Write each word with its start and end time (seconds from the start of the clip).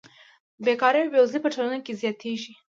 بېکاري 0.65 0.99
او 1.01 1.11
بېوزلي 1.13 1.39
په 1.43 1.49
ټولنه 1.53 1.77
کې 1.85 1.97
زیاتېږي 2.01 2.53